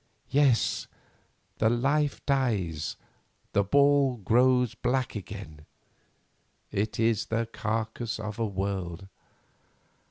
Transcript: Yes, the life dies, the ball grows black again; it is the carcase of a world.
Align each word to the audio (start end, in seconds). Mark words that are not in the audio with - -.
Yes, 0.31 0.87
the 1.59 1.69
life 1.69 2.25
dies, 2.25 2.95
the 3.53 3.63
ball 3.63 4.15
grows 4.17 4.73
black 4.73 5.13
again; 5.15 5.67
it 6.71 6.99
is 6.99 7.27
the 7.27 7.45
carcase 7.45 8.19
of 8.19 8.39
a 8.39 8.47
world. 8.47 9.07